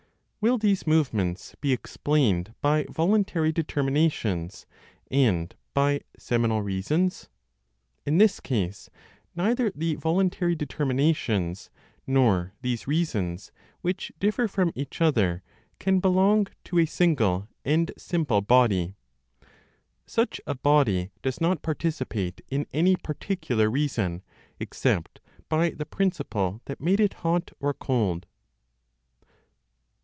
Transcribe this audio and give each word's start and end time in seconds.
Will 0.43 0.57
these 0.57 0.87
movements 0.87 1.55
be 1.61 1.71
explained 1.71 2.55
by 2.61 2.85
voluntary 2.89 3.51
determinations, 3.51 4.65
and 5.11 5.55
by 5.75 6.01
(seminal) 6.17 6.63
reasons? 6.63 7.29
In 8.07 8.17
this 8.17 8.39
case 8.39 8.89
neither 9.35 9.69
the 9.75 9.93
voluntary 9.93 10.55
determinations, 10.55 11.69
nor 12.07 12.53
these 12.63 12.87
reasons, 12.87 13.51
which 13.81 14.11
differ 14.19 14.47
from 14.47 14.71
each 14.73 14.99
other, 14.99 15.43
can 15.77 15.99
belong 15.99 16.47
to 16.63 16.79
a 16.79 16.87
single 16.87 17.47
and 17.63 17.91
simple 17.95 18.41
body; 18.41 18.95
such 20.07 20.41
a 20.47 20.55
body 20.55 21.11
does 21.21 21.39
not 21.39 21.61
participate 21.61 22.41
in 22.49 22.65
any 22.73 22.95
particular 22.95 23.69
reason 23.69 24.23
except 24.59 25.21
by 25.49 25.69
the 25.69 25.85
principle 25.85 26.61
that 26.65 26.81
made 26.81 26.99
it 26.99 27.13
hot 27.21 27.51
or 27.59 27.75
cold. 27.75 28.25